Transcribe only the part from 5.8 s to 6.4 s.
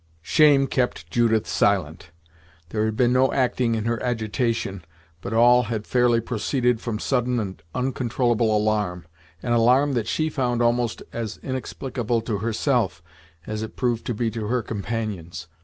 fairly